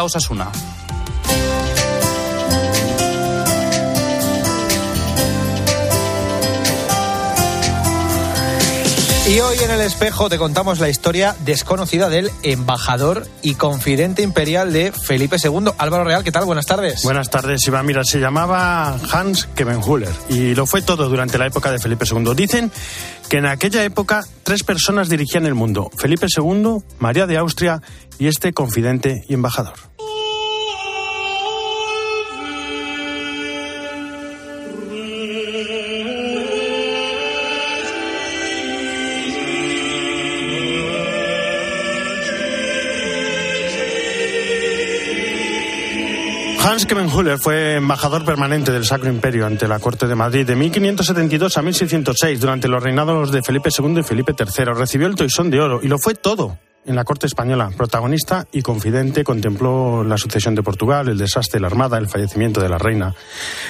[0.00, 0.71] Osasuna.
[9.24, 14.72] Y hoy en el espejo te contamos la historia desconocida del embajador y confidente imperial
[14.72, 15.70] de Felipe II.
[15.78, 16.44] Álvaro Real, ¿qué tal?
[16.44, 17.04] Buenas tardes.
[17.04, 17.86] Buenas tardes, Iván.
[17.86, 22.34] Mira, se llamaba Hans Kevenhuller y lo fue todo durante la época de Felipe II.
[22.34, 22.72] Dicen
[23.28, 27.80] que en aquella época tres personas dirigían el mundo: Felipe II, María de Austria
[28.18, 29.91] y este confidente y embajador.
[46.64, 51.58] Hans Kemenhüller fue embajador permanente del Sacro Imperio ante la Corte de Madrid de 1572
[51.58, 54.66] a 1606 durante los reinados de Felipe II y Felipe III.
[54.66, 57.70] Recibió el Toisón de Oro y lo fue todo en la corte española.
[57.76, 62.60] Protagonista y confidente, contempló la sucesión de Portugal, el desastre de la Armada, el fallecimiento
[62.60, 63.14] de la reina.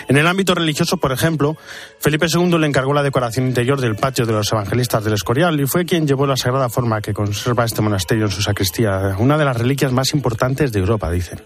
[0.08, 1.56] En el ámbito religioso, por ejemplo,
[1.98, 5.66] Felipe II le encargó la decoración interior del patio de los evangelistas del Escorial y
[5.66, 9.44] fue quien llevó la sagrada forma que conserva este monasterio en su sacristía, una de
[9.44, 11.40] las reliquias más importantes de Europa, dicen.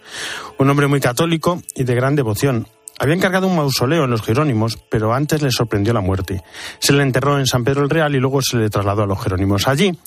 [0.58, 2.66] Un hombre muy católico y de gran devoción.
[2.98, 6.42] Había encargado un mausoleo en los Jerónimos, pero antes le sorprendió la muerte.
[6.78, 9.22] Se le enterró en San Pedro el Real y luego se le trasladó a los
[9.22, 9.68] Jerónimos.
[9.68, 9.98] Allí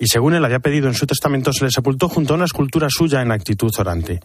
[0.00, 2.88] y según él había pedido en su testamento, se le sepultó junto a una escultura
[2.90, 4.20] suya en actitud orante.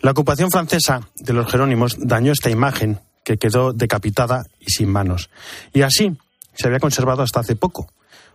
[0.00, 5.28] La ocupación francesa de los Jerónimos dañó esta imagen, que quedó decapitada y sin manos.
[5.74, 6.16] Y así
[6.54, 7.88] se había conservado hasta hace poco.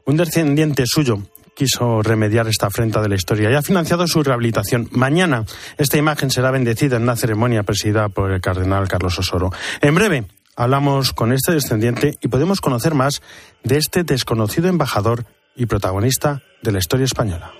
[0.05, 1.23] Un descendiente suyo
[1.55, 4.89] quiso remediar esta afrenta de la historia y ha financiado su rehabilitación.
[4.91, 5.45] Mañana
[5.77, 9.51] esta imagen será bendecida en una ceremonia presidida por el cardenal Carlos Osoro.
[9.79, 10.25] En breve
[10.57, 13.21] hablamos con este descendiente y podemos conocer más
[13.63, 17.51] de este desconocido embajador y protagonista de la historia española.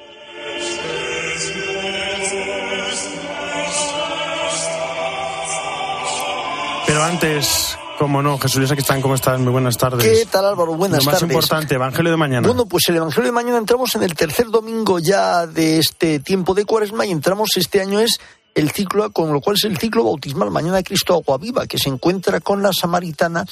[6.86, 9.40] Pero antes, como no, Jesús Luis, aquí están, ¿cómo estás?
[9.40, 10.04] Muy buenas tardes.
[10.04, 10.76] ¿Qué tal, Álvaro?
[10.76, 11.22] Buenas tardes.
[11.22, 12.46] Lo más importante, Evangelio de mañana.
[12.46, 16.54] Bueno, pues el Evangelio de mañana entramos en el tercer domingo ya de este tiempo
[16.54, 18.20] de cuaresma y entramos este año es
[18.56, 20.52] el ciclo, con lo cual es el ciclo bautismal.
[20.52, 23.46] Mañana Cristo Agua Viva, que se encuentra con la samaritana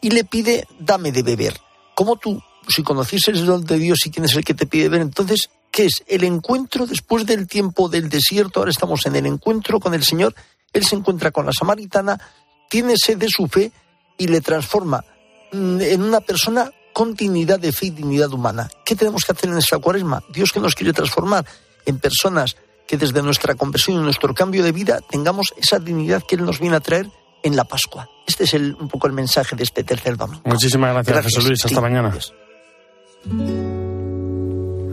[0.00, 1.60] y le pide, dame de beber.
[1.94, 4.88] Como tú si conocieses el don de Dios y quién es el que te pide
[4.88, 6.02] ver, entonces, ¿qué es?
[6.06, 10.34] El encuentro después del tiempo del desierto, ahora estamos en el encuentro con el Señor,
[10.72, 12.20] Él se encuentra con la samaritana,
[12.68, 13.72] tiene sed de su fe
[14.16, 15.04] y le transforma
[15.52, 18.68] mm, en una persona con dignidad de fe y dignidad humana.
[18.84, 20.22] ¿Qué tenemos que hacer en esta cuaresma?
[20.32, 21.44] Dios que nos quiere transformar
[21.86, 22.56] en personas
[22.86, 26.58] que desde nuestra conversión y nuestro cambio de vida tengamos esa dignidad que Él nos
[26.58, 27.08] viene a traer
[27.42, 28.08] en la Pascua.
[28.26, 30.42] Este es el, un poco el mensaje de este tercer domingo.
[30.44, 31.64] Muchísimas gracias, Jesús Luis.
[31.64, 32.12] Hasta mañana.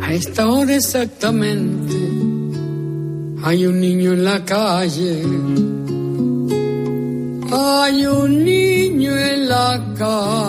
[0.02, 1.96] A esta hora exactamente
[3.44, 5.24] hay un niño en la calle.
[7.50, 10.48] Hay un niño en la calle.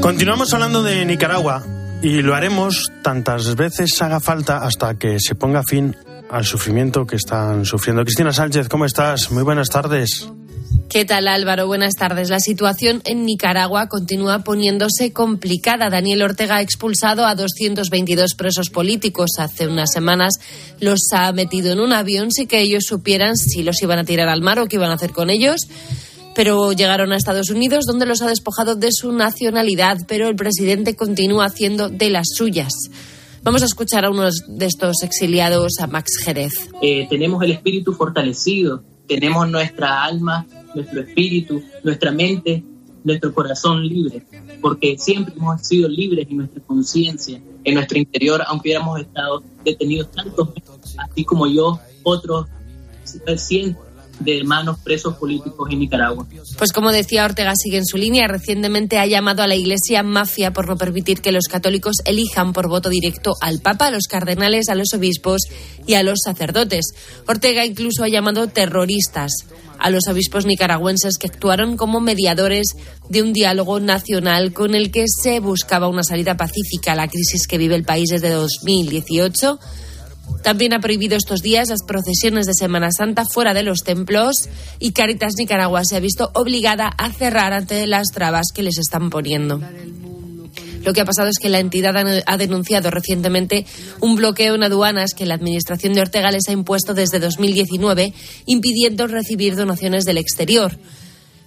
[0.00, 1.62] Continuamos hablando de Nicaragua
[2.02, 5.94] y lo haremos tantas veces haga falta hasta que se ponga fin
[6.30, 8.04] al sufrimiento que están sufriendo.
[8.04, 9.30] Cristina Sánchez, ¿cómo estás?
[9.30, 10.30] Muy buenas tardes.
[10.88, 11.66] ¿Qué tal Álvaro?
[11.66, 12.30] Buenas tardes.
[12.30, 15.90] La situación en Nicaragua continúa poniéndose complicada.
[15.90, 19.32] Daniel Ortega ha expulsado a 222 presos políticos.
[19.38, 20.34] Hace unas semanas
[20.80, 24.28] los ha metido en un avión sin que ellos supieran si los iban a tirar
[24.28, 25.62] al mar o qué iban a hacer con ellos.
[26.34, 30.94] Pero llegaron a Estados Unidos donde los ha despojado de su nacionalidad, pero el presidente
[30.94, 32.72] continúa haciendo de las suyas.
[33.42, 36.54] Vamos a escuchar a uno de estos exiliados, a Max Jerez.
[36.80, 40.46] Eh, tenemos el espíritu fortalecido, tenemos nuestra alma
[40.76, 42.62] nuestro espíritu, nuestra mente,
[43.04, 44.24] nuestro corazón libre,
[44.60, 50.10] porque siempre hemos sido libres en nuestra conciencia, en nuestro interior, aunque hubiéramos estado detenidos
[50.12, 50.48] tantos,
[50.98, 52.46] así como yo, otros
[53.36, 53.86] cientos
[54.20, 56.26] de hermanos presos políticos en Nicaragua.
[56.58, 58.26] Pues como decía Ortega, sigue en su línea.
[58.28, 62.68] Recientemente ha llamado a la Iglesia mafia por no permitir que los católicos elijan por
[62.68, 65.42] voto directo al Papa, a los cardenales, a los obispos
[65.86, 66.86] y a los sacerdotes.
[67.28, 69.32] Ortega incluso ha llamado terroristas
[69.78, 72.76] a los obispos nicaragüenses que actuaron como mediadores
[73.08, 77.46] de un diálogo nacional con el que se buscaba una salida pacífica a la crisis
[77.46, 79.58] que vive el país desde 2018
[80.42, 84.92] también ha prohibido estos días las procesiones de Semana Santa fuera de los templos y
[84.92, 89.60] Caritas Nicaragua se ha visto obligada a cerrar ante las trabas que les están poniendo.
[90.86, 91.96] Lo que ha pasado es que la entidad
[92.26, 93.66] ha denunciado recientemente
[94.00, 98.14] un bloqueo en aduanas que la administración de Ortega les ha impuesto desde 2019,
[98.46, 100.78] impidiendo recibir donaciones del exterior.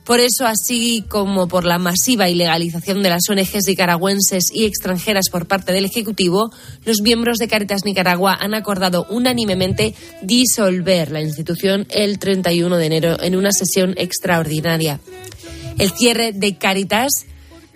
[0.04, 5.48] Por eso, así como por la masiva ilegalización de las ONGs nicaragüenses y extranjeras por
[5.48, 6.52] parte del Ejecutivo,
[6.84, 13.24] los miembros de Caritas Nicaragua han acordado unánimemente disolver la institución el 31 de enero
[13.24, 15.00] en una sesión extraordinaria.
[15.78, 17.26] El cierre de Caritas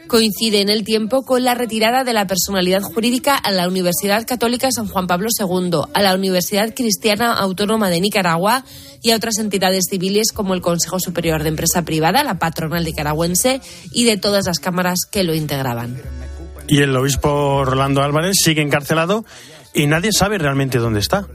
[0.07, 4.71] coincide en el tiempo con la retirada de la personalidad jurídica a la Universidad Católica
[4.71, 8.63] San Juan Pablo II, a la Universidad Cristiana Autónoma de Nicaragua
[9.01, 13.61] y a otras entidades civiles como el Consejo Superior de Empresa Privada, la patronal nicaragüense
[13.91, 16.01] y de todas las cámaras que lo integraban.
[16.67, 19.25] Y el obispo Rolando Álvarez sigue encarcelado
[19.73, 21.27] y nadie sabe realmente dónde está.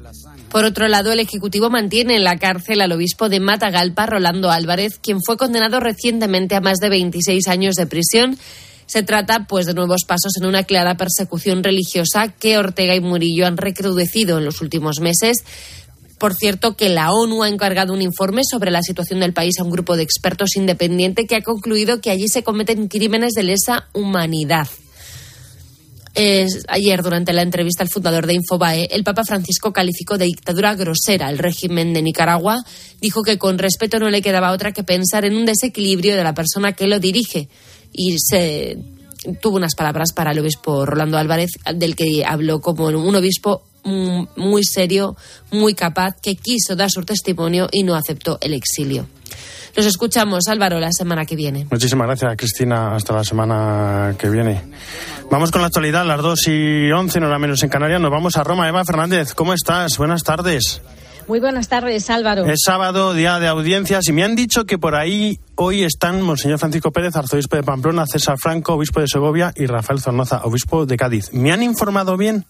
[0.51, 4.99] Por otro lado, el Ejecutivo mantiene en la cárcel al obispo de Matagalpa, Rolando Álvarez,
[4.99, 8.39] quien fue condenado recientemente a más de 26 años de prisión.
[8.87, 13.47] Se trata, pues, de nuevos pasos en una clara persecución religiosa que Ortega y Murillo
[13.47, 15.45] han recrudecido en los últimos meses.
[16.19, 19.65] Por cierto, que la ONU ha encargado un informe sobre la situación del país a
[19.65, 23.89] un grupo de expertos independiente que ha concluido que allí se cometen crímenes de lesa
[23.93, 24.67] humanidad
[26.69, 31.31] ayer, durante la entrevista al fundador de Infobae, el Papa Francisco calificó de dictadura grosera
[31.31, 32.65] el régimen de Nicaragua.
[33.01, 36.35] Dijo que con respeto no le quedaba otra que pensar en un desequilibrio de la
[36.35, 37.49] persona que lo dirige.
[37.93, 38.77] Y se
[39.41, 44.65] tuvo unas palabras para el obispo Rolando Álvarez, del que habló como un obispo muy
[44.65, 45.17] serio,
[45.51, 49.07] muy capaz, que quiso dar su testimonio y no aceptó el exilio.
[49.77, 51.67] Nos escuchamos, Álvaro, la semana que viene.
[51.71, 52.95] Muchísimas gracias, Cristina.
[52.95, 54.63] Hasta la semana que viene.
[55.31, 58.01] Vamos con la actualidad, las 2 y 11, no la menos en Canarias.
[58.01, 58.69] Nos vamos a Roma.
[58.69, 59.99] Eva Fernández, ¿cómo estás?
[59.99, 60.83] Buenas tardes.
[61.29, 62.47] Muy buenas tardes, Álvaro.
[62.47, 66.59] Es sábado, día de audiencias, y me han dicho que por ahí hoy están Monseñor
[66.59, 70.97] Francisco Pérez, arzobispo de Pamplona, César Franco, obispo de Segovia, y Rafael Zornoza, obispo de
[70.97, 71.31] Cádiz.
[71.35, 72.47] ¿Me han informado bien?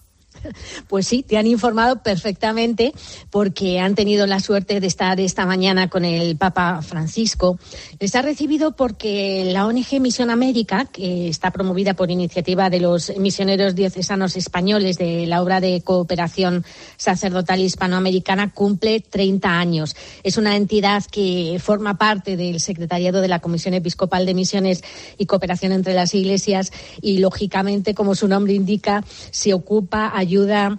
[0.87, 2.93] Pues sí, te han informado perfectamente
[3.29, 7.59] porque han tenido la suerte de estar esta mañana con el Papa Francisco.
[7.99, 13.15] Les ha recibido porque la ONG Misión América, que está promovida por iniciativa de los
[13.17, 16.65] misioneros diocesanos españoles de la obra de cooperación
[16.97, 19.95] sacerdotal hispanoamericana, cumple 30 años.
[20.23, 24.83] Es una entidad que forma parte del secretariado de la Comisión Episcopal de Misiones
[25.17, 26.71] y Cooperación entre las Iglesias
[27.01, 30.77] y, lógicamente, como su nombre indica, se ocupa ayuda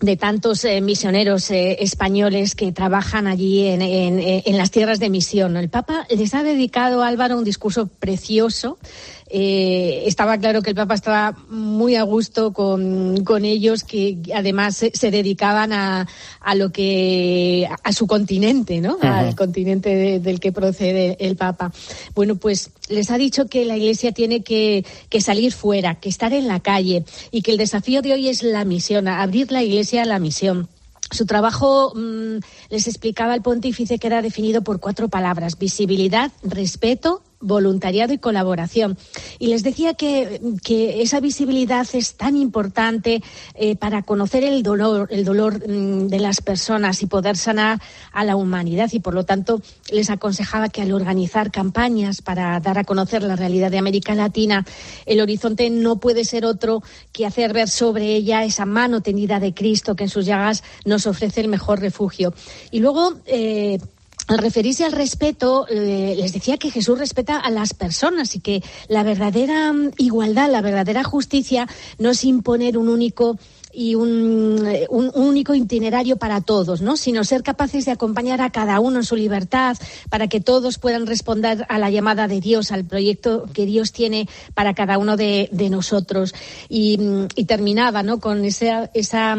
[0.00, 5.56] de tantos eh, misioneros eh, españoles que trabajan allí en, en, las tierras de misión.
[5.56, 8.78] El Papa les ha dedicado, Álvaro, un discurso precioso
[9.34, 15.10] eh, estaba claro que el Papa estaba muy a gusto con, ellos, que además se,
[15.10, 16.06] dedicaban a,
[16.40, 18.98] a, lo que a su continente, ¿no?
[19.00, 21.72] Al continente del que procede el Papa.
[22.14, 26.34] Bueno, pues les ha dicho que la Iglesia tiene que, que salir fuera, que estar
[26.34, 30.02] en la calle y que el desafío de hoy es la misión, abrir la Iglesia
[30.02, 30.68] a la misión.
[31.10, 32.36] Su trabajo mm,
[32.68, 38.96] les explicaba el pontífice que era definido por cuatro palabras: visibilidad, respeto, voluntariado y colaboración.
[39.38, 40.40] Y les decía que,
[41.02, 43.22] esa visibilidad es tan importante
[43.54, 47.80] eh, para conocer el dolor, el dolor mm, de las personas y poder sanar
[48.12, 48.88] a la humanidad.
[48.92, 49.60] Y por lo tanto,
[49.90, 54.64] les aconsejaba que al organizar campañas para dar a conocer la realidad de América Latina,
[55.04, 59.52] el horizonte no puede ser otro que hacer ver sobre ella esa mano tendida de
[59.52, 62.32] Cristo que en sus llagas nos ofrece el mejor refugio.
[62.70, 63.78] Y luego, eh,
[64.28, 68.62] al referirse al respeto, eh, les decía que Jesús respeta a las personas y que
[68.88, 73.38] la verdadera mm, igualdad, la verdadera justicia no es imponer un único
[73.72, 76.96] y un, eh, un, único itinerario para todos, ¿no?
[76.96, 79.76] sino ser capaces de acompañar a cada uno en su libertad
[80.10, 84.28] para que todos puedan responder a la llamada de Dios, al proyecto que Dios tiene
[84.54, 86.34] para cada uno de, nosotros.
[86.68, 88.20] Y, mm, y terminaba ¿no?
[88.20, 89.36] con esa, esa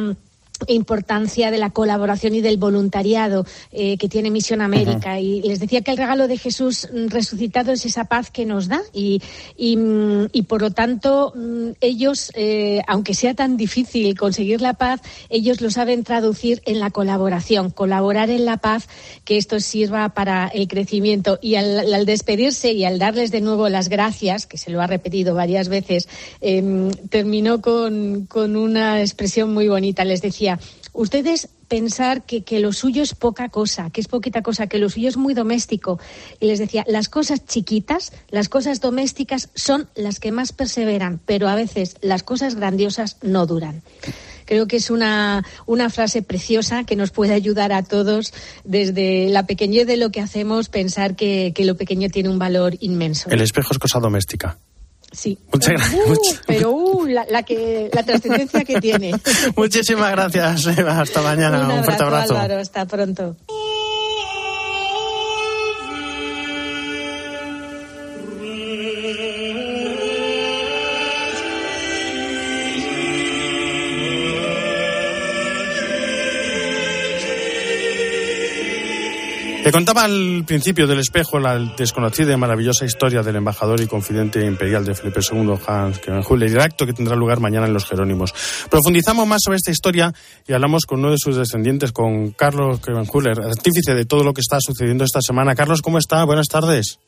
[0.68, 5.20] importancia de la colaboración y del voluntariado eh, que tiene Misión América.
[5.20, 8.82] Y les decía que el regalo de Jesús resucitado es esa paz que nos da
[8.94, 9.22] y,
[9.58, 15.02] y, mm, por lo tanto mm, ellos, eh, aunque sea tan difícil conseguir la paz,
[15.30, 18.88] ellos lo saben traducir en la colaboración, colaborar en la paz,
[19.26, 21.40] que esto sirva para el crecimiento.
[21.42, 25.36] Y al, despedirse y al darles de nuevo las gracias, que se lo ha repetido
[25.36, 26.08] varias veces,
[26.42, 30.06] em, terminó con, con una expresión muy bonita.
[30.06, 30.43] Les decía,
[30.94, 34.90] ustedes pensar que, que, lo suyo es poca cosa, que es poquita cosa, que lo
[34.90, 36.00] suyo es muy doméstico.
[36.40, 41.50] Y les decía, las cosas chiquitas, las cosas domésticas son las que más perseveran, pero
[41.50, 43.82] a veces las cosas grandiosas no duran.
[44.46, 48.34] Creo que es una, una frase preciosa que nos puede ayudar a todos
[48.64, 52.76] desde la pequeñez de lo que hacemos, pensar que, que lo pequeño tiene un valor
[52.82, 53.30] inmenso.
[53.30, 54.58] El espejo es cosa doméstica.
[55.14, 55.38] Sí.
[55.52, 56.08] Muchas gracias.
[56.08, 59.14] Uh, pero uh, la, que, la trascendencia que tiene.
[59.56, 61.00] Muchísimas gracias, Eva.
[61.00, 61.70] Hasta mañana.
[61.70, 62.36] Un, fuerte abrazo.
[62.36, 63.38] hasta pronto.
[79.64, 84.46] Le contaba al principio del espejo la desconocida y maravillosa historia del embajador y confidente
[84.46, 88.34] imperial de Felipe II, Hans Kevenhuller, el acto que tendrá lugar mañana en Los Jerónimos.
[88.70, 90.12] Profundizamos más sobre esta historia
[90.46, 94.42] y hablamos con uno de sus descendientes, con Carlos Kevenhuller, artífice de todo lo que
[94.42, 95.56] está sucediendo esta semana.
[95.56, 96.26] Carlos, ¿cómo está?
[96.26, 97.00] Buenas tardes.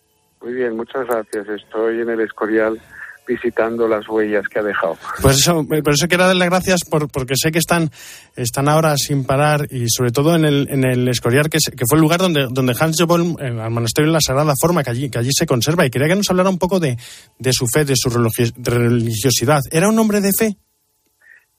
[0.42, 1.50] Muy bien, muchas gracias.
[1.50, 2.80] Estoy en el Escorial
[3.28, 4.98] visitando las huellas que ha dejado.
[5.22, 7.90] Pues eso, por eso quiero darle gracias por, porque sé que están,
[8.36, 11.98] están ahora sin parar y sobre todo en el, en el Escorial, que, que fue
[11.98, 15.20] el lugar donde, donde Hans Jobolm, al monasterio en la Sagrada Forma, que allí, que
[15.20, 15.86] allí se conserva.
[15.86, 16.98] Y quería que nos hablara un poco de,
[17.40, 19.60] de su fe, de su religiosidad.
[19.72, 20.58] ¿Era un hombre de fe?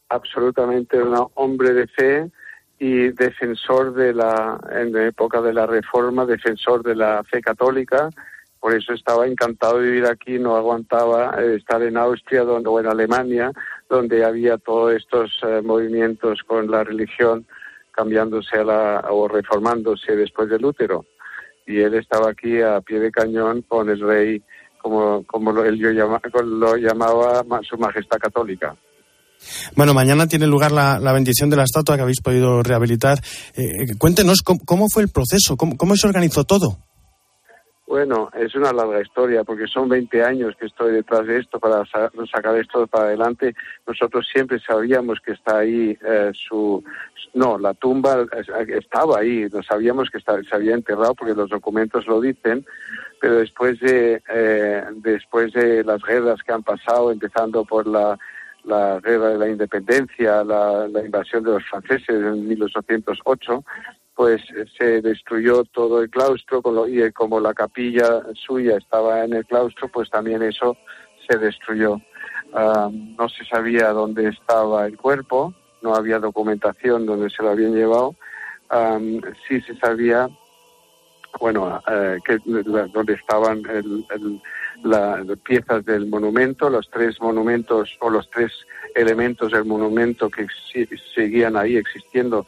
[0.09, 2.31] Absolutamente un hombre de fe
[2.79, 8.11] y defensor de la, en la época de la Reforma, defensor de la fe católica
[8.67, 12.81] por eso estaba encantado de vivir aquí, no aguantaba eh, estar en Austria donde, o
[12.81, 13.53] en Alemania,
[13.89, 17.47] donde había todos estos eh, movimientos con la religión
[17.93, 21.05] cambiándose a la, o reformándose después del útero.
[21.65, 24.43] Y él estaba aquí a pie de cañón con el rey,
[24.83, 28.75] como, lo, él llama, lo llamaba su majestad católica.
[29.77, 33.23] Bueno, mañana tiene lugar la, bendición de la estatua que habéis podido rehabilitar.
[33.55, 36.86] Eh, cuéntenos cómo, fue el proceso, cómo se organizó todo.
[37.87, 41.85] Bueno, es una larga historia porque son 20 años que estoy detrás de esto para
[41.87, 43.55] sacar esto para adelante.
[43.87, 46.83] Nosotros siempre sabíamos que está ahí eh, su...
[47.33, 48.27] No, la tumba
[48.69, 52.65] estaba ahí, no sabíamos que se había enterrado porque los documentos lo dicen,
[53.21, 58.19] pero después de, eh, después de las guerras que han pasado, empezando por la,
[58.65, 63.65] la guerra de la independencia, la, la invasión de los franceses en 1808,
[64.17, 64.43] pues
[64.79, 70.09] se destruyó todo el claustro y como la capilla suya estaba en el claustro, pues
[70.09, 70.75] también eso
[71.29, 72.01] se destruyó.
[72.55, 77.75] Ah, no se sabía dónde estaba el cuerpo, no había documentación donde se lo habían
[77.75, 78.17] llevado.
[78.71, 78.99] Ah,
[79.47, 80.31] sí se sabía,
[81.39, 82.19] bueno, eh,
[82.95, 83.63] donde estaban
[84.83, 88.51] las piezas del monumento, los tres monumentos o los tres
[88.95, 90.47] elementos del monumento que
[91.15, 92.47] seguían ahí existiendo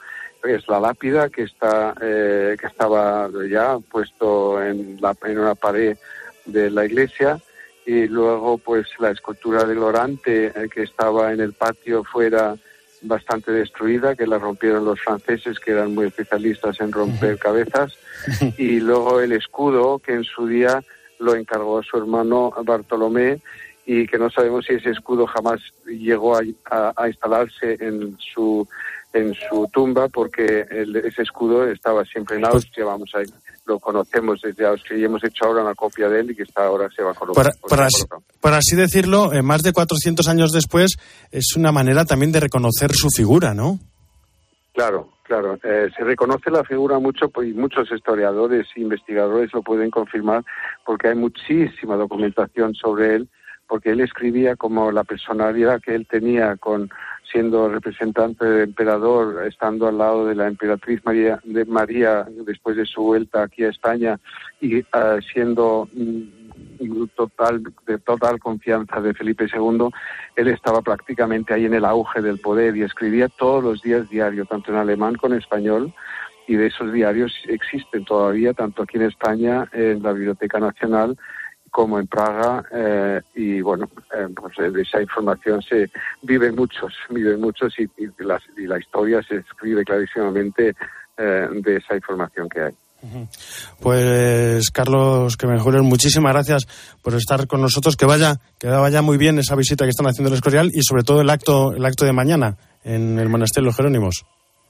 [0.54, 5.96] es la lápida que está eh, que estaba ya puesto en, la, en una pared
[6.44, 7.40] de la iglesia
[7.86, 12.54] y luego pues la escultura del orante eh, que estaba en el patio fuera
[13.02, 17.96] bastante destruida que la rompieron los franceses que eran muy especialistas en romper cabezas.
[18.58, 20.82] Y luego el escudo que en su día
[21.18, 23.40] lo encargó su hermano Bartolomé
[23.86, 28.68] y que no sabemos si ese escudo jamás llegó a instalarse en su
[29.18, 30.66] en su tumba porque
[31.04, 33.20] ese escudo estaba siempre en Austria, vamos a
[33.68, 36.64] lo conocemos desde Austria y hemos hecho ahora una copia de él y que está
[36.64, 37.52] ahora se va a colocar.
[38.40, 40.96] Para, así, decirlo, eh, más de 400 años después,
[41.30, 43.78] es una manera también de reconocer su figura, ¿no?
[44.72, 45.58] Claro, claro.
[45.62, 50.44] Eh, se reconoce la figura mucho pues, y muchos historiadores e investigadores lo pueden confirmar
[50.84, 53.28] porque hay muchísima documentación sobre él,
[53.68, 56.88] porque él escribía como la personalidad que él tenía con
[57.30, 62.86] siendo representante del emperador, estando al lado de la emperatriz María, de María después de
[62.86, 64.18] su vuelta aquí a España
[64.60, 69.88] y uh, siendo mm, total de total confianza de Felipe II,
[70.36, 74.44] él estaba prácticamente ahí en el auge del poder y escribía todos los días diario,
[74.46, 75.92] tanto en alemán como en español,
[76.46, 81.18] y de esos diarios existen todavía, tanto aquí en España, en la Biblioteca Nacional,
[81.70, 85.90] como en Praga eh, y bueno eh, pues de esa información se
[86.22, 90.74] vive muchos vive muchos y, la, historia se escribe clarísimamente
[91.16, 92.74] eh, de esa información que hay
[93.80, 96.66] pues Carlos Kemenjuler, muchísimas gracias
[97.00, 97.96] por estar con nosotros.
[97.96, 101.04] Que vaya, que vaya muy bien esa visita que están haciendo el Escorial y sobre
[101.04, 104.24] todo el acto, el acto de mañana en el monasterio de los Jerónimos.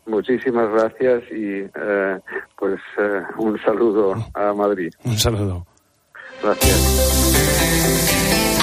[0.04, 1.62] Muchísimas gracias y
[2.58, 2.78] pues
[3.38, 4.90] un saludo a Madrid.
[5.04, 5.66] Un saludo.
[6.42, 6.78] Gracias.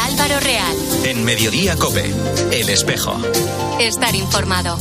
[0.01, 0.75] Álvaro Real.
[1.03, 2.11] En Mediodía Cope,
[2.51, 3.17] El Espejo.
[3.79, 4.77] Estar informado.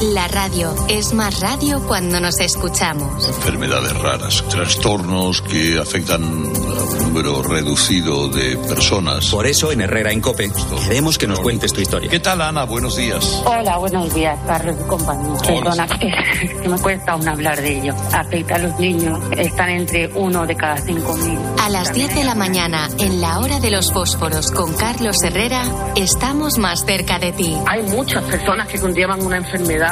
[0.00, 3.26] La radio es más radio cuando nos escuchamos.
[3.26, 6.26] Enfermedades raras, trastornos que afectan a
[6.84, 9.26] un número reducido de personas.
[9.26, 10.52] Por eso en Herrera en Cope
[10.86, 12.08] queremos que nos cuentes tu historia.
[12.08, 12.62] ¿Qué tal Ana?
[12.62, 13.42] Buenos días.
[13.44, 15.36] Hola, buenos días, Carlos y compañía.
[15.44, 15.88] Perdona,
[16.62, 17.94] que me cuesta aún hablar de ello.
[18.12, 21.38] Afecta a los niños, están entre uno de cada cinco mil.
[21.60, 25.64] A las 10 de la mañana, en la hora de los fósforos con Carlos Herrera,
[25.96, 27.56] estamos más cerca de ti.
[27.66, 29.87] Hay muchas personas que conllevan una enfermedad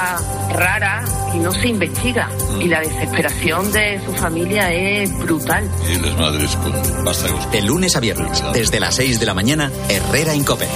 [0.51, 2.29] rara y no se investiga.
[2.29, 2.61] Mm.
[2.61, 5.71] Y la desesperación de su familia es brutal.
[5.89, 7.51] Y las madres con vástagos.
[7.51, 10.69] De lunes a viernes, desde las 6 de la mañana, Herrera Incope.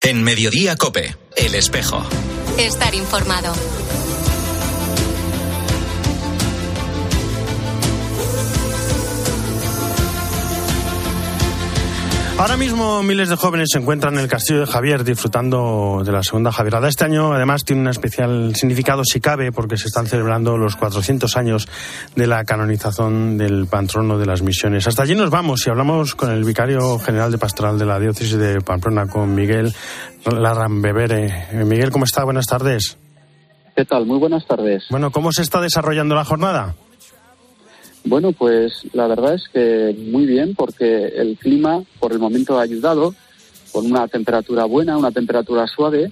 [0.00, 2.02] En Mediodía Cope, El Espejo.
[2.56, 3.52] Estar informado.
[12.38, 16.22] Ahora mismo miles de jóvenes se encuentran en el Castillo de Javier disfrutando de la
[16.22, 16.88] segunda Javierada.
[16.88, 21.36] Este año además tiene un especial significado si cabe porque se están celebrando los 400
[21.36, 21.68] años
[22.14, 24.86] de la canonización del patrono de las misiones.
[24.86, 28.38] Hasta allí nos vamos y hablamos con el vicario general de pastoral de la diócesis
[28.38, 29.74] de Pamplona, con Miguel
[30.24, 31.48] Larrambevere.
[31.64, 32.22] Miguel, ¿cómo está?
[32.22, 32.98] Buenas tardes.
[33.74, 34.06] ¿Qué tal?
[34.06, 34.84] Muy buenas tardes.
[34.90, 36.76] Bueno, ¿cómo se está desarrollando la jornada?
[38.04, 42.62] Bueno, pues la verdad es que muy bien porque el clima por el momento ha
[42.62, 43.14] ayudado
[43.72, 46.10] con una temperatura buena, una temperatura suave.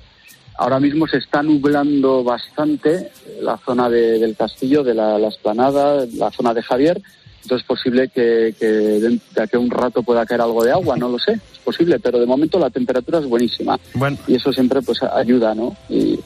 [0.59, 6.31] Ahora mismo se está nublando bastante la zona del castillo, de la, la, esplanada, la
[6.31, 7.01] zona de Javier.
[7.43, 10.97] Entonces es posible que, que de aquí a un rato pueda caer algo de agua,
[10.97, 13.79] no lo sé, es posible, pero de momento la temperatura es buenísima.
[13.95, 14.19] Bueno.
[14.27, 15.77] Y eso siempre pues ayuda, ¿no?
[15.89, 16.19] Y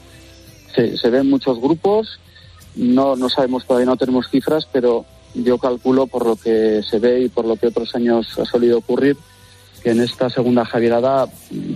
[0.73, 2.19] se, se ven muchos grupos,
[2.75, 7.21] no, no sabemos, todavía no tenemos cifras, pero yo calculo por lo que se ve
[7.21, 9.17] y por lo que otros años ha solido ocurrir
[9.81, 11.27] que en esta segunda Javierada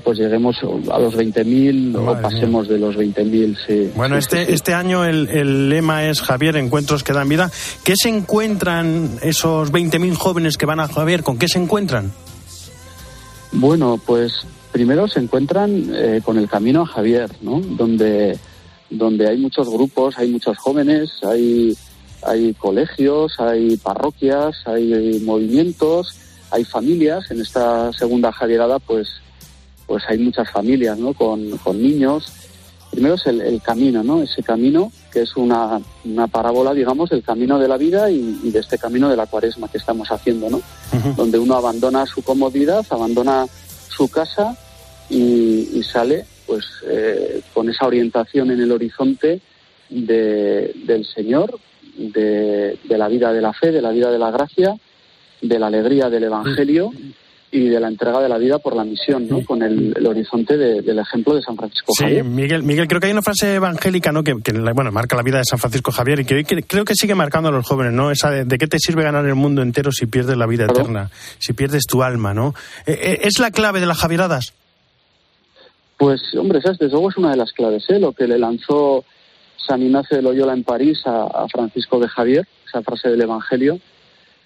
[0.03, 0.57] pues lleguemos
[0.91, 3.91] a los 20.000 o pasemos de los 20.000, sí.
[3.95, 4.53] Bueno, sí, este, sí.
[4.53, 7.51] este año el, el, lema es Javier, encuentros que dan vida.
[7.83, 11.23] ¿Qué se encuentran esos 20.000 jóvenes que van a Javier?
[11.23, 12.11] ¿Con qué se encuentran?
[13.51, 17.59] Bueno, pues primero se encuentran eh, con el camino a Javier, ¿no?
[17.59, 18.37] Donde,
[18.89, 21.75] donde hay muchos grupos, hay muchos jóvenes, hay
[22.25, 26.15] hay colegios, hay parroquias, hay movimientos,
[26.51, 27.29] hay familias.
[27.31, 29.07] En esta segunda Javierada, pues,
[29.85, 31.13] pues hay muchas familias, ¿no?
[31.13, 32.31] Con, con niños.
[32.91, 34.21] Primero es el, el, camino, ¿no?
[34.21, 38.51] Ese camino que es una, una parábola, digamos, del camino de la vida y, y,
[38.51, 40.57] de este camino de la cuaresma que estamos haciendo, ¿no?
[40.57, 40.61] Uh
[40.97, 41.15] -huh.
[41.15, 43.47] Donde uno abandona su comodidad, abandona
[43.89, 44.57] su casa
[45.09, 49.41] y, y sale, pues, eh, con esa orientación en el horizonte
[49.89, 51.59] de, del Señor,
[51.97, 54.75] de, de, la vida de la fe, de la vida de la gracia,
[55.41, 56.91] de la alegría del Evangelio
[57.51, 59.43] y de la entrega de la vida por la misión, ¿no?
[59.45, 62.23] Con el, el horizonte de, del ejemplo de San Francisco sí, Javier.
[62.25, 64.23] Miguel, Miguel, creo que hay una frase evangélica, ¿no?
[64.23, 66.83] Que, que, bueno, marca la vida de San Francisco Javier y que hoy que, creo
[66.83, 68.11] que sigue marcando a los jóvenes, ¿no?
[68.11, 71.09] Esa de, de, qué te sirve ganar el mundo entero si pierdes la vida eterna,
[71.39, 72.53] si pierdes tu alma, ¿no?
[72.85, 74.53] Eh, ¿Es la clave de las Javieradas?
[75.97, 77.99] Pues, hombre, esa desde luego es una de las claves, ¿eh?
[77.99, 79.05] Lo que le lanzó
[79.57, 83.79] San Ignacio de Loyola en París a, Francisco de Javier, esa frase del Evangelio,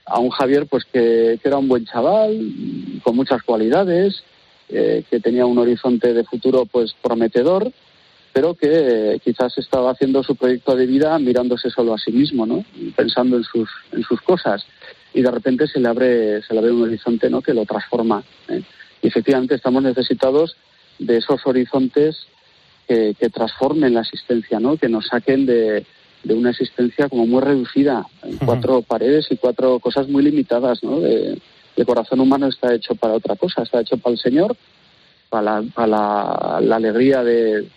[0.05, 2.39] a un Javier pues que, que era un buen chaval,
[3.03, 4.23] con muchas cualidades,
[4.69, 7.71] eh, que tenía un horizonte de futuro pues prometedor,
[8.33, 8.67] pero que
[9.13, 12.63] eh, quizás estaba haciendo su proyecto de vida mirándose solo a sí mismo, ¿no?
[12.95, 14.63] pensando en sus, en sus cosas.
[15.13, 17.41] Y de repente se le abre, se le abre un horizonte ¿no?
[17.41, 18.23] que lo transforma.
[18.47, 18.61] ¿eh?
[19.01, 20.55] Y efectivamente estamos necesitados
[20.99, 22.27] de esos horizontes
[22.89, 24.75] que, que, transformen la existencia, ¿no?
[24.75, 25.85] que nos saquen de,
[26.23, 28.85] de una existencia como muy reducida, en cuatro uh -huh.
[28.85, 30.83] paredes y cuatro cosas muy limitadas.
[30.83, 30.99] ¿no?
[30.99, 31.39] De,
[31.75, 34.57] el corazón humano está hecho para otra cosa, está hecho para el Señor,
[35.29, 37.69] para la, para la, la alegría de,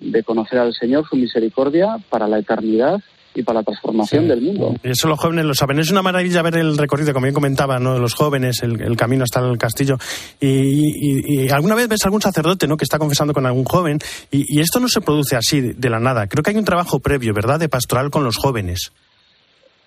[0.00, 3.00] de, conocer al Señor, su misericordia, para la eternidad
[3.34, 4.28] y para la transformación sí.
[4.28, 4.76] del mundo.
[4.82, 5.78] Eso los jóvenes lo saben.
[5.78, 7.98] Es una maravilla ver el recorrido, como bien comentaba, ¿no?
[7.98, 9.96] los jóvenes, el, el camino hasta el castillo.
[10.40, 12.76] Y, y, y, alguna vez ves algún sacerdote ¿no?
[12.76, 13.98] que está confesando con algún joven.
[14.30, 16.26] Y, y, esto no se produce así de la nada.
[16.26, 18.92] Creo que hay un trabajo previo, ¿verdad?, de pastoral con los jóvenes.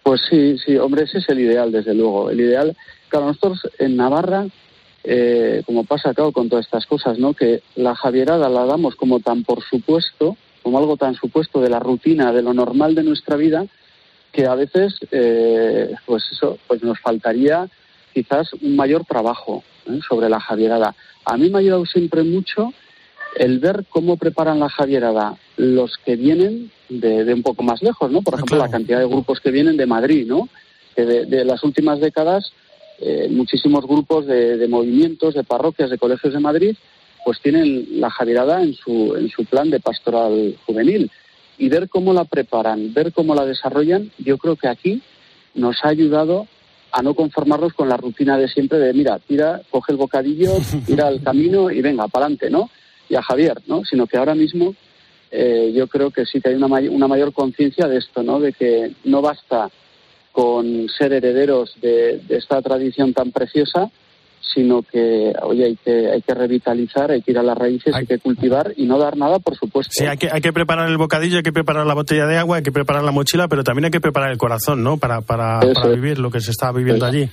[0.03, 2.29] Pues sí, sí, hombre, ese es el ideal, desde luego.
[2.29, 2.75] El ideal,
[3.10, 4.45] claro, nosotros en Navarra,
[5.03, 7.33] eh, como pasa, claro, con todas estas cosas, ¿no?
[7.33, 11.80] Que la Javierada la damos como tan por supuesto, como algo tan supuesto de la
[11.80, 13.65] rutina, de lo normal de nuestra vida,
[14.34, 17.69] que a veces, eh, pues eso, pues nos faltaría
[18.13, 20.01] quizás un mayor trabajo ¿eh?
[20.06, 20.93] sobre la Javierada.
[21.23, 22.73] A mí me ha ayudado siempre mucho
[23.38, 28.12] el ver cómo preparan la Javierada los que vienen de, de un poco más lejos,
[28.12, 28.21] ¿no?
[28.21, 28.69] Por ejemplo, claro.
[28.69, 30.49] la cantidad de grupos que vienen de Madrid, ¿no?
[30.97, 32.51] Que de, de las últimas décadas,
[32.99, 36.75] eh, muchísimos grupos de, de movimientos, de parroquias, de colegios de Madrid,
[37.25, 41.12] pues tienen la Javierada en su, en su plan de pastoral juvenil.
[41.58, 45.01] Y ver cómo la preparan, ver cómo la desarrollan, yo creo que aquí
[45.56, 46.47] nos ha ayudado
[46.91, 50.51] a no conformarnos con la rutina de siempre de, mira, tira, coge el bocadillo,
[50.86, 52.69] tira el camino y venga, para adelante, ¿no?
[53.10, 53.84] Y a Javier, ¿no?
[53.86, 54.75] Sino que ahora mismo
[55.32, 58.39] eh, yo creo que sí que hay una, may una mayor conciencia de esto, ¿no?
[58.39, 59.69] De que no basta
[60.32, 63.89] con ser herederos de, de esta tradición tan preciosa,
[64.53, 68.01] sino que, oye, hay que, hay que revitalizar, hay que ir a las raíces, hay,
[68.01, 69.91] hay que cultivar y no dar nada, por supuesto.
[69.93, 72.57] Sí, hay que, hay que preparar el bocadillo, hay que preparar la botella de agua,
[72.57, 74.97] hay que preparar la mochila, pero también hay que preparar el corazón, ¿no?
[74.97, 77.15] Para, para, para vivir lo que se está viviendo Eso.
[77.15, 77.29] allí.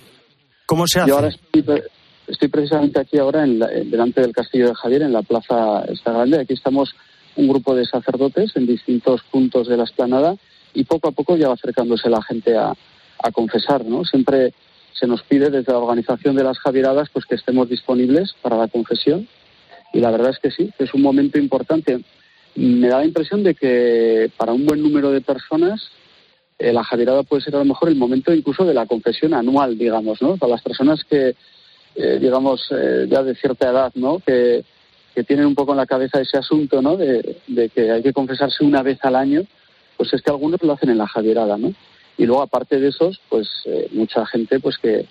[0.66, 1.10] ¿Cómo se hace?
[1.10, 1.82] Yo ahora estoy,
[2.26, 6.40] estoy precisamente aquí ahora en delante del Castillo de Javier, en la Plaza Esta Grande.
[6.40, 6.94] Aquí estamos
[7.36, 10.36] un grupo de sacerdotes en distintos puntos de la esplanada
[10.72, 12.72] y poco a poco ya va acercándose la gente a,
[13.22, 14.04] a confesar, ¿no?
[14.04, 14.52] Siempre
[14.94, 18.68] se nos pide desde la organización de las Javieradas pues que estemos disponibles para la
[18.68, 19.28] confesión
[19.92, 22.00] y la verdad es que sí, que es un momento importante.
[22.56, 25.90] Me da la impresión de que para un buen número de personas
[26.58, 29.76] eh, la Javierada puede ser a lo mejor el momento incluso de la confesión anual,
[29.76, 30.36] digamos, ¿no?
[30.36, 31.34] Para las personas que,
[31.96, 34.20] eh, digamos, eh, ya de cierta edad, ¿no?
[34.20, 34.64] Que,
[35.14, 36.96] que, tienen un poco en la cabeza ese asunto, ¿no?
[36.96, 39.42] De, de, que hay que confesarse una vez al año,
[39.96, 41.72] pues es que algunos lo hacen en la Javierada, ¿no?
[42.16, 43.48] Y luego, aparte de esos, pues
[43.92, 45.06] mucha gente pues que,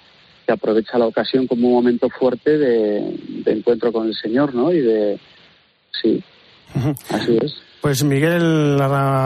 [0.46, 4.72] que, aprovecha la ocasión como un momento fuerte de, de encuentro con el Señor, ¿no?
[4.72, 5.20] Y de...
[6.02, 6.24] Sí,
[7.10, 7.56] así es.
[7.84, 8.78] Pues Miguel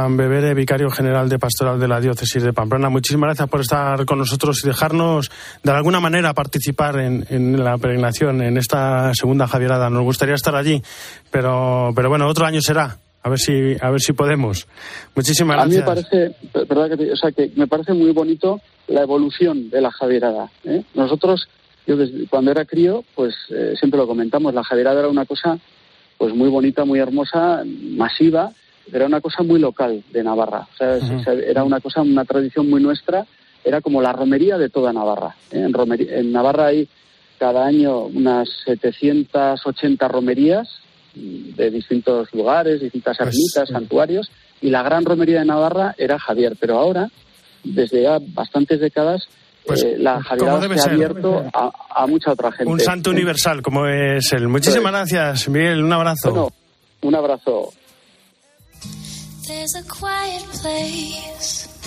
[0.10, 4.18] Bebere, vicario general de Pastoral de la Diócesis de Pamplona, muchísimas gracias por estar con
[4.18, 5.30] nosotros y dejarnos
[5.62, 9.92] de alguna manera participar en, la peregrinación, en esta segunda Javierada.
[9.92, 10.82] Nos gustaría estar allí,
[11.30, 12.98] pero, pero bueno, otro año será.
[13.28, 14.66] A ver si, a ver si podemos.
[15.14, 15.86] Muchísimas gracias.
[15.86, 16.36] A mí me parece,
[16.66, 20.50] verdad que, o sea, que me parece muy bonito la evolución de la Javierada.
[20.64, 20.82] ¿eh?
[20.96, 21.50] Nosotros,
[21.86, 25.60] yo desde, cuando era crío, pues eh, siempre lo comentamos, la Javierada era una cosa
[26.18, 28.54] pues muy bonita, muy hermosa, masiva,
[28.86, 30.66] pero era una cosa muy local de Navarra.
[30.74, 33.26] O sea, era una cosa, una tradición muy nuestra,
[33.66, 35.36] era como la romería de toda Navarra.
[35.52, 35.68] ¿eh?
[35.68, 36.88] En, en Navarra hay
[37.38, 40.87] cada año unas 780 romerías
[41.56, 46.56] de distintos lugares, distintas pues, ermitas, santuarios, y la gran romería de Navarra era Javier,
[46.60, 47.10] pero ahora,
[47.64, 49.28] desde ya bastantes décadas,
[49.66, 52.72] pues, eh, la Javier se ha abierto a, mucha otra gente.
[52.72, 54.48] Un santo universal como es él.
[54.48, 55.84] Muchísimas gracias, Miguel.
[55.84, 56.52] Un abrazo.
[57.02, 57.74] un abrazo.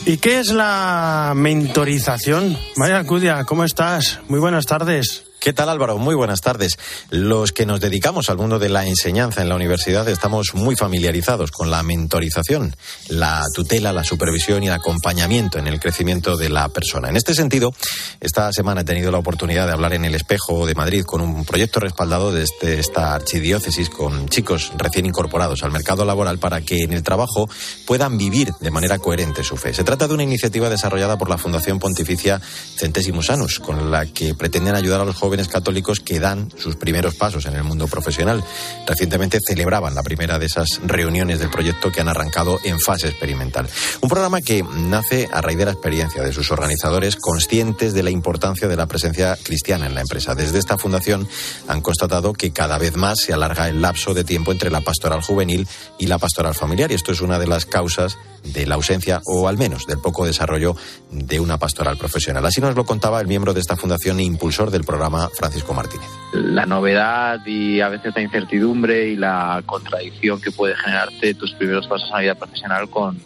[0.07, 2.57] ¿Y qué es la mentorización?
[2.77, 4.21] María Cudia, ¿cómo estás?
[4.29, 5.30] Muy buenas tardes.
[5.41, 5.97] ¿Qué tal Álvaro?
[5.97, 6.79] Muy buenas tardes.
[7.09, 11.51] Los que nos dedicamos al mundo de la enseñanza en la universidad estamos muy familiarizados
[11.51, 12.77] con la mentorización,
[13.09, 17.09] la tutela, la supervisión y el acompañamiento en el crecimiento de la persona.
[17.09, 17.73] En este sentido,
[18.21, 21.47] esta semana he tenido la oportunidad de hablar en el espejo de Madrid con un
[21.47, 26.93] proyecto respaldado desde esta archidiócesis con chicos recién incorporados al mercado laboral para que en
[26.93, 27.49] el trabajo
[27.87, 29.73] puedan vivir de manera coherente su fe.
[29.73, 32.43] Se trata de una iniciativa desarrollada por la Fundación Pontificia
[32.77, 36.75] Centesimus Anus, con la que pretenden ayudar a los jóvenes jóvenes católicos que dan sus
[36.75, 38.43] primeros pasos en el mundo profesional.
[38.85, 43.69] Recientemente celebraban la primera de esas reuniones del proyecto que han arrancado en fase experimental.
[44.01, 48.11] Un programa que nace a raíz de la experiencia de sus organizadores conscientes de la
[48.11, 50.35] importancia de la presencia cristiana en la empresa.
[50.35, 51.29] Desde esta fundación
[51.69, 55.23] han constatado que cada vez más se alarga el lapso de tiempo entre la pastoral
[55.23, 55.69] juvenil
[56.01, 59.49] y la pastoral familiar y esto es una de las causas de la ausencia o
[59.49, 60.75] al menos del poco desarrollo
[61.11, 62.45] de una pastoral profesional.
[62.47, 66.09] Así nos lo contaba el miembro de esta fundación e impulsor del programa, Francisco Martínez.
[66.33, 71.87] La novedad y a veces la incertidumbre y la contradicción que puede generarte tus primeros
[71.87, 73.19] pasos en la vida profesional con,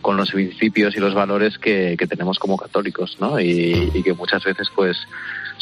[0.00, 3.40] con los principios y los valores que, tenemos como católicos, ¿no?
[3.40, 4.96] Y, y, que muchas veces, pues,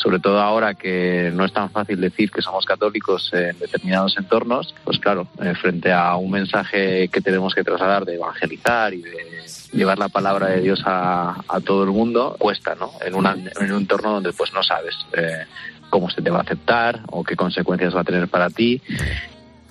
[0.00, 4.74] sobre todo ahora que no es tan fácil decir que somos católicos en determinados entornos,
[4.84, 9.44] pues claro, eh, frente a un mensaje que tenemos que trasladar de evangelizar y de
[9.72, 12.92] llevar la palabra de Dios a, todo el mundo, cuesta, ¿no?
[13.04, 15.44] En, en un entorno donde pues no sabes eh,
[15.90, 18.80] cómo se te va a aceptar o qué consecuencias va a tener para ti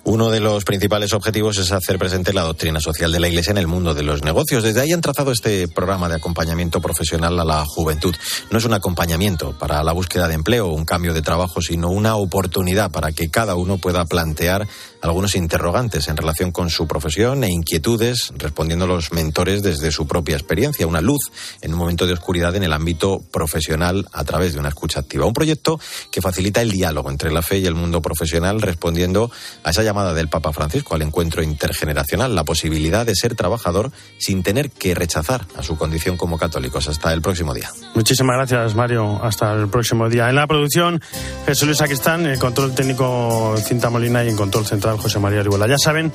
[0.04, 3.58] uno de los principales objetivos es hacer presente la doctrina social de la Iglesia en
[3.58, 4.62] el mundo de los negocios.
[4.62, 8.14] Desde ahí han trazado este programa de acompañamiento profesional a la juventud.
[8.50, 11.90] No es un acompañamiento para la búsqueda de empleo o un cambio de trabajo, sino
[11.90, 14.66] una oportunidad para que cada uno pueda plantear
[15.02, 20.06] algunos interrogantes en relación con su profesión e inquietudes, respondiendo a los mentores desde su
[20.06, 20.86] propia experiencia.
[20.86, 21.30] Una luz
[21.62, 25.26] en un momento de oscuridad en el ámbito profesional a través de una escucha activa.
[25.26, 29.30] Un proyecto que facilita el diálogo entre la fe y el mundo profesional, respondiendo
[29.64, 34.42] a esa llamada del Papa Francisco al encuentro intergeneracional, la posibilidad de ser trabajador sin
[34.42, 36.88] tener que rechazar a su condición como católicos.
[36.88, 37.70] Hasta el próximo día.
[37.94, 39.22] Muchísimas gracias, Mario.
[39.22, 40.28] Hasta el próximo día.
[40.28, 41.00] En la producción,
[41.46, 45.66] Jesús Luis Aquistán, el control técnico Cinta Molina y en control central José María Ribola.
[45.66, 46.12] Ya saben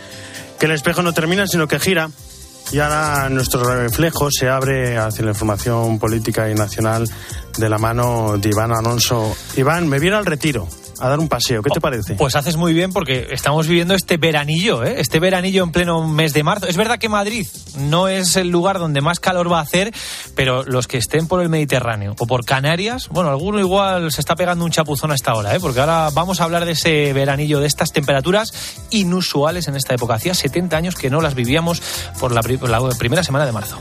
[0.59, 2.09] que el espejo no termina, sino que gira.
[2.71, 7.07] Y ahora nuestro reflejo se abre hacia la información política y nacional
[7.57, 9.35] de la mano de Iván Alonso.
[9.55, 10.67] Iván, me viene al retiro
[10.99, 11.61] a dar un paseo.
[11.61, 12.15] ¿Qué te parece?
[12.15, 14.95] Pues haces muy bien porque estamos viviendo este veranillo, ¿eh?
[14.97, 16.67] este veranillo en pleno mes de marzo.
[16.67, 19.93] Es verdad que Madrid no es el lugar donde más calor va a hacer,
[20.35, 24.35] pero los que estén por el Mediterráneo o por Canarias, bueno, alguno igual se está
[24.35, 25.59] pegando un chapuzón a esta hora, ¿eh?
[25.59, 28.53] porque ahora vamos a hablar de ese veranillo, de estas temperaturas
[28.91, 30.15] inusuales en esta época.
[30.15, 31.81] Hacía 70 años que no las vivíamos
[32.19, 33.79] por la, por la primera semana de marzo.